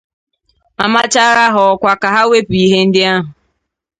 ma 0.77 0.85
machaara 0.93 1.43
ha 1.53 1.61
ọkwa 1.73 1.93
ka 2.01 2.07
ha 2.13 2.21
wepu 2.31 2.53
ihe 2.63 2.79
ndị 2.87 3.01
ahụ. 3.13 3.21